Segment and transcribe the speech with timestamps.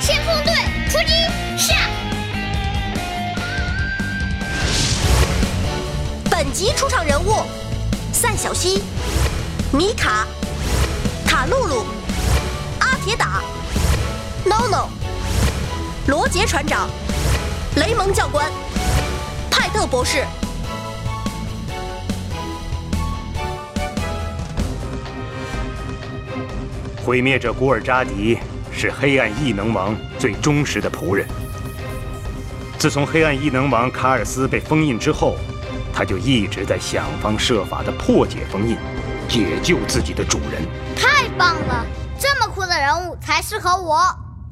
[0.00, 0.54] 先锋队
[0.88, 1.12] 出击！
[1.58, 1.74] 下！
[6.30, 7.42] 本集出场人物：
[8.12, 8.82] 赛小西、
[9.72, 10.26] 米卡、
[11.26, 11.84] 卡露露、
[12.78, 13.42] 阿铁打、
[14.44, 14.88] NONO、
[16.06, 16.88] 罗杰船长、
[17.76, 18.50] 雷蒙教官、
[19.50, 20.24] 派特博士。
[27.04, 28.38] 毁灭者古尔扎迪
[28.76, 31.26] 是黑暗异能王最忠实的仆人。
[32.78, 35.36] 自从黑暗异能王卡尔斯被封印之后，
[35.94, 38.76] 他就一直在想方设法的破解封印，
[39.26, 40.62] 解救自己的主人。
[40.94, 41.86] 太棒了！
[42.18, 43.98] 这么酷的人物才适合我。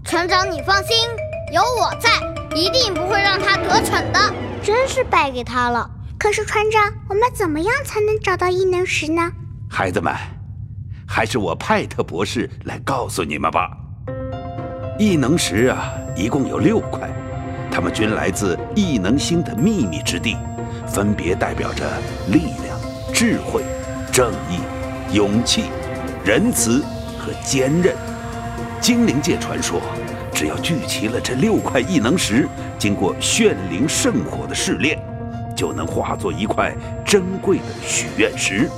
[0.03, 0.97] 船长，你放心，
[1.53, 2.11] 有我在，
[2.57, 4.35] 一定不会让他得逞的。
[4.63, 5.89] 真是败给他了。
[6.19, 9.31] 可是船长，我们怎么样才能找到异能石呢？
[9.69, 10.15] 孩子们。
[11.07, 13.71] 还是我派特博士来告诉你们吧。
[14.97, 17.11] 异能石啊，一共有六块，
[17.69, 20.37] 它们均来自异能星的秘密之地，
[20.87, 21.85] 分别代表着
[22.29, 22.79] 力量、
[23.13, 23.65] 智慧、
[24.13, 24.61] 正义、
[25.13, 25.65] 勇气、
[26.25, 26.81] 仁慈
[27.19, 27.93] 和坚韧。
[28.81, 29.81] 精灵界传说，
[30.33, 32.49] 只要聚齐了这六块异能石，
[32.79, 34.97] 经过炫灵圣火的试炼，
[35.57, 36.73] 就能化作一块
[37.05, 38.71] 珍贵的许愿石。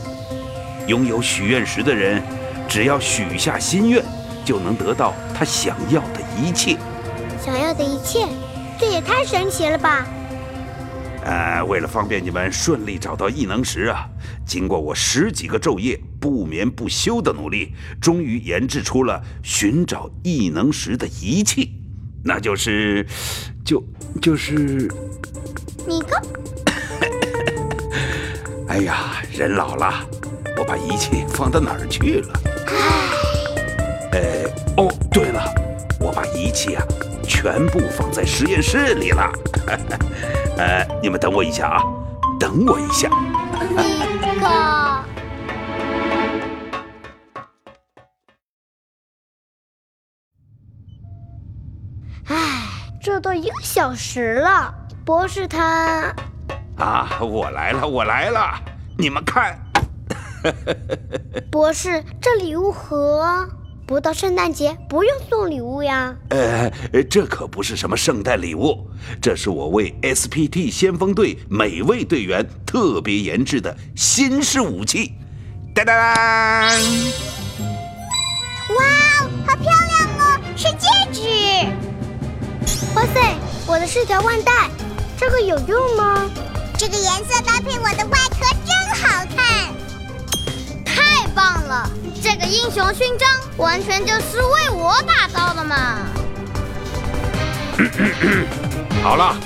[0.86, 2.22] 拥有许愿石的人，
[2.66, 4.02] 只要许下心愿，
[4.46, 6.78] 就能得到他想要的一切。
[7.44, 8.26] 想要的一切，
[8.78, 10.06] 这也太神奇了吧！
[11.24, 14.08] 呃，为了方便你们顺利找到异能石啊，
[14.46, 21.72] 经过我十几个昼夜不眠不休的努力，终于研制出了寻找异能石的仪器，
[22.24, 23.04] 那就是，
[23.64, 23.82] 就
[24.22, 24.88] 就是
[25.84, 26.22] 你个！
[28.68, 29.92] 哎呀，人老了。
[30.58, 32.40] 我把仪器放到哪儿去了？
[34.76, 35.42] 呃，哦，对了，
[35.98, 36.84] 我把仪器啊
[37.22, 39.30] 全部放在实验室里了。
[40.58, 41.82] 呃，你们等我一下啊，
[42.38, 43.08] 等我一下。
[43.58, 45.04] 米卡，
[52.26, 52.36] 唉，
[53.00, 56.14] 这都一个小时了，博士他……
[56.76, 58.60] 啊，我来了，我来了，
[58.98, 59.58] 你们看。
[61.50, 63.48] 博士，这礼物盒
[63.86, 66.12] 不到圣诞节不用送礼物呀？
[66.30, 66.68] 呃，
[67.08, 68.84] 这可不是什么圣诞礼物，
[69.22, 75.12] 这是我为 SPT 先锋队每位队员特别研制的新式武器。
[75.72, 76.76] 哒哒！
[78.76, 78.84] 哇，
[79.46, 81.22] 好漂亮哦，是戒指！
[82.96, 83.36] 哇塞，
[83.68, 84.68] 我的是条腕带，
[85.16, 86.28] 这个有用吗？
[86.76, 89.72] 这个颜色搭配我的外壳真好看。
[90.84, 91.88] 太棒了！
[92.66, 93.28] 英雄勋章
[93.58, 95.98] 完全就是为我打造的嘛！
[99.04, 99.36] 好了，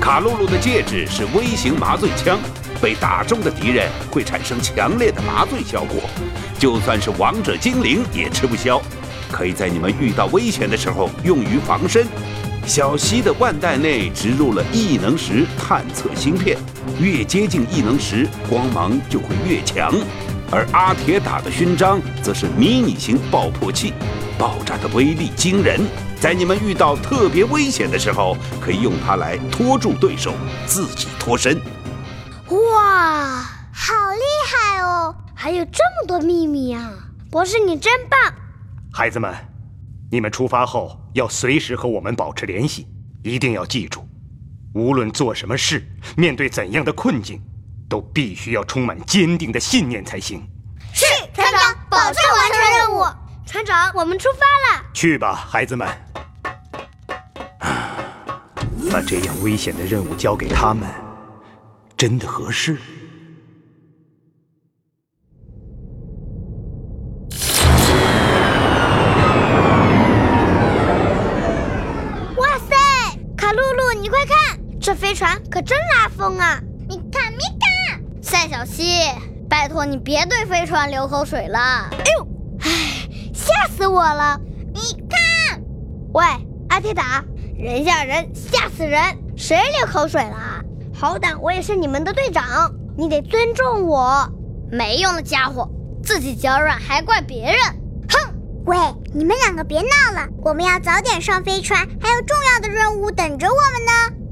[0.00, 2.36] 卡露露的戒指是微型麻醉枪，
[2.82, 6.10] 被打中的敌人会产生强烈的麻醉效果，
[6.58, 8.82] 就算是王者精灵也吃不消。
[9.30, 12.04] 可以在你们遇到危险的时候用于防身。
[12.66, 16.58] 小溪的腕带内植入了异能石探测芯片，
[16.98, 19.94] 越接近异能石，光芒就会越强。
[20.50, 23.92] 而阿铁打的勋章则是迷你型爆破器，
[24.38, 25.80] 爆炸的威力惊人。
[26.20, 30.32] 在你们遇到特别危险的时候，可以用它来拖住对手，
[30.66, 31.60] 自己脱身。
[32.48, 33.42] 哇，
[33.72, 35.14] 好厉害哦！
[35.34, 36.92] 还有这么多秘密啊！
[37.30, 38.18] 博士，你真棒！
[38.92, 39.34] 孩子们，
[40.10, 42.86] 你们出发后要随时和我们保持联系，
[43.22, 44.08] 一定要记住，
[44.74, 45.86] 无论做什么事，
[46.16, 47.42] 面对怎样的困境。
[47.88, 50.46] 都必须要充满坚定的信念才行。
[50.92, 51.04] 是
[51.34, 53.04] 船长，保证完成任务。
[53.46, 54.84] 船长，我们出发了。
[54.92, 55.88] 去吧，孩子们。
[58.90, 60.88] 把这样危险的任务交给他们，
[61.96, 62.78] 真的合适？
[72.36, 72.74] 哇塞，
[73.36, 76.58] 卡露露，你快看，这飞船可真拉风啊！
[78.36, 78.48] 你看，你看。
[78.48, 79.00] 赛小西，
[79.48, 81.58] 拜托你别对飞船流口水了！
[81.58, 82.28] 哎呦，
[82.60, 82.68] 唉，
[83.32, 84.38] 吓死我了！
[84.74, 85.62] 你看，
[86.12, 86.22] 喂，
[86.68, 87.24] 阿铁打，
[87.56, 89.00] 人吓人，吓死人！
[89.36, 90.62] 谁流口水了？
[90.94, 94.30] 好歹我也是你们的队长，你得尊重我。
[94.70, 95.70] 没用的家伙，
[96.02, 97.56] 自己脚软还怪别人！
[98.10, 98.34] 哼！
[98.66, 98.76] 喂，
[99.14, 104.25] 你们两个别闹了，我们要早点上飞船，还有重要的任务等着我们呢。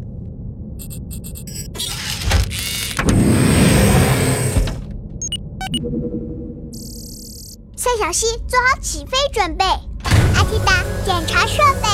[7.85, 9.65] 赛小西，做好起飞准备。
[9.67, 10.73] 阿提达，
[11.05, 11.89] 检查设备。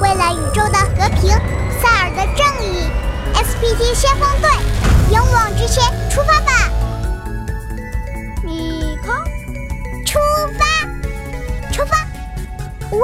[0.00, 1.28] 为了宇宙的和平，
[1.78, 2.88] 塞尔的正义
[3.34, 4.48] ，SPT 先锋队，
[5.12, 6.70] 勇往直前，出发吧！
[8.44, 9.12] 米卡，
[10.06, 10.18] 出
[10.58, 10.64] 发，
[11.70, 11.98] 出发！
[12.92, 13.00] 喂，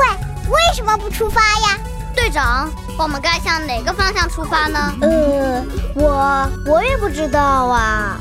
[0.49, 1.79] 为什么不出发呀？
[2.17, 4.95] 队长，我们该向哪个方向出发呢？
[5.03, 5.63] 呃，
[5.95, 8.17] 我我也不知道啊。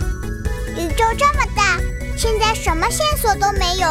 [0.76, 1.51] 宇宙这么大，
[2.22, 3.88] 现在什么线索都没有，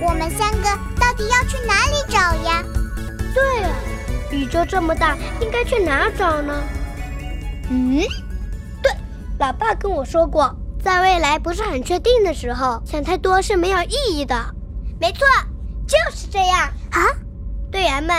[0.00, 0.64] 我们三个
[0.98, 2.64] 到底要去哪里找呀？
[3.34, 3.70] 对啊，
[4.30, 6.62] 宇宙这么大，应该去哪找呢？
[7.68, 8.00] 嗯，
[8.82, 8.90] 对，
[9.38, 14.34] 老爸跟我说过，在未来不是很确定的时候，想太多是没有意义的。
[14.98, 15.26] 没错，
[15.86, 16.60] 就是这样
[16.90, 17.04] 啊！
[17.70, 18.16] 队员们，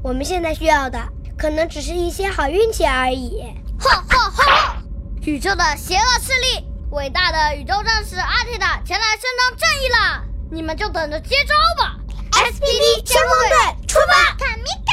[0.00, 1.00] 我们现在需要的
[1.36, 3.42] 可能只是一些好运气而已。
[3.80, 4.74] 嚯嚯嚯！
[5.22, 11.96] 宇宙的邪恶势力，伟大的宇宙战士阿提塔前来伸张正义了，你们就等着接招吧
[12.32, 13.56] ！SPD 先锋队
[13.88, 14.12] 出发！
[14.36, 14.92] 卡米卡。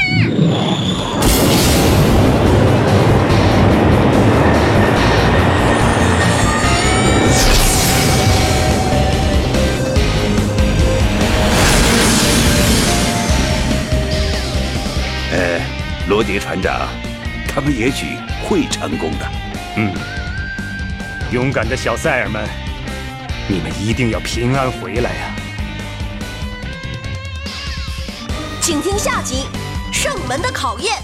[15.32, 15.60] 呃，
[16.08, 16.88] 罗杰船长，
[17.46, 18.16] 他们也许
[18.48, 19.30] 会成功的。
[19.76, 19.92] 嗯，
[21.32, 22.44] 勇敢的小赛尔们，
[23.46, 25.36] 你们一定要平安回来呀！
[28.60, 29.44] 请听下集
[29.96, 30.96] 《圣门的考验》。